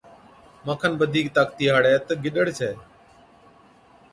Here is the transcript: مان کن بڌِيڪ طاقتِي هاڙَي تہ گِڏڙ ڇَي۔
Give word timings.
مان 0.65 0.75
کن 0.81 0.91
بڌِيڪ 0.99 1.27
طاقتِي 1.35 1.65
هاڙَي 1.71 1.93
تہ 2.07 2.13
گِڏڙ 2.23 2.45
ڇَي۔ 2.57 2.69